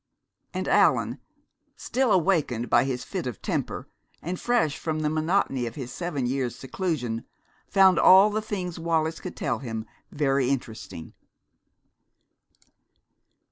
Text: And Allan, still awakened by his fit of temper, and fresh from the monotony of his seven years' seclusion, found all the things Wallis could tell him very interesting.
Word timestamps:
And 0.51 0.67
Allan, 0.67 1.19
still 1.75 2.11
awakened 2.11 2.71
by 2.71 2.85
his 2.85 3.03
fit 3.03 3.27
of 3.27 3.39
temper, 3.39 3.87
and 4.23 4.39
fresh 4.39 4.79
from 4.79 5.01
the 5.01 5.11
monotony 5.11 5.67
of 5.67 5.75
his 5.75 5.93
seven 5.93 6.25
years' 6.25 6.55
seclusion, 6.57 7.25
found 7.67 7.99
all 7.99 8.31
the 8.31 8.41
things 8.41 8.79
Wallis 8.79 9.19
could 9.19 9.35
tell 9.35 9.59
him 9.59 9.85
very 10.11 10.49
interesting. 10.49 11.13